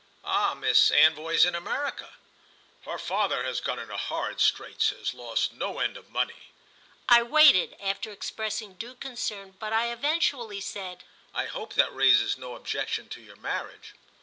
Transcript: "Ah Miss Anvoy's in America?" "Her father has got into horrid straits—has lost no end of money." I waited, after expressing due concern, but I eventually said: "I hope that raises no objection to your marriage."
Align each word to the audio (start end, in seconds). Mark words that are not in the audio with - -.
"Ah 0.25 0.55
Miss 0.55 0.89
Anvoy's 0.89 1.45
in 1.45 1.53
America?" 1.53 2.15
"Her 2.85 2.97
father 2.97 3.43
has 3.43 3.61
got 3.61 3.77
into 3.77 3.95
horrid 3.95 4.41
straits—has 4.41 5.13
lost 5.13 5.53
no 5.53 5.77
end 5.77 5.95
of 5.95 6.09
money." 6.09 6.47
I 7.07 7.21
waited, 7.21 7.75
after 7.79 8.11
expressing 8.11 8.73
due 8.73 8.95
concern, 8.95 9.55
but 9.59 9.73
I 9.73 9.91
eventually 9.91 10.59
said: 10.59 11.03
"I 11.35 11.45
hope 11.45 11.75
that 11.75 11.93
raises 11.93 12.35
no 12.35 12.55
objection 12.55 13.09
to 13.09 13.21
your 13.21 13.35
marriage." 13.35 13.93